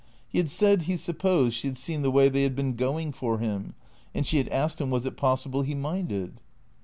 He 0.27 0.39
had 0.39 0.49
said 0.49 0.81
he 0.81 0.97
supposed 0.97 1.53
she 1.55 1.67
had 1.67 1.77
seen 1.77 2.01
the 2.01 2.09
way" 2.09 2.27
they 2.27 2.41
had 2.41 2.55
been 2.55 2.75
going 2.75 3.11
for 3.11 3.37
him," 3.37 3.75
and 4.15 4.25
she 4.25 4.39
had 4.39 4.49
asked 4.49 4.81
him 4.81 4.89
was 4.89 5.05
it 5.05 5.15
possible 5.15 5.61
he 5.61 5.75
minded? 5.75 6.37